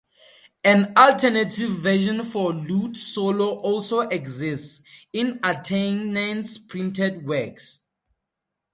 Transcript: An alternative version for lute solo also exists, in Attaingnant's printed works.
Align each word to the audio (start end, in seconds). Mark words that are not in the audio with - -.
An 0.63 0.97
alternative 0.97 1.69
version 1.69 2.23
for 2.23 2.53
lute 2.53 2.97
solo 2.97 3.59
also 3.59 3.99
exists, 3.99 4.81
in 5.13 5.37
Attaingnant's 5.43 6.57
printed 6.57 7.23
works. 7.27 7.81